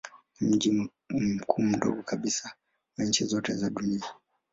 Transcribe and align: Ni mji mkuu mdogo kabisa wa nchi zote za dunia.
Ni 0.39 0.47
mji 0.47 0.89
mkuu 1.09 1.61
mdogo 1.61 2.03
kabisa 2.03 2.53
wa 2.97 3.05
nchi 3.05 3.25
zote 3.25 3.53
za 3.53 3.69
dunia. 3.69 4.05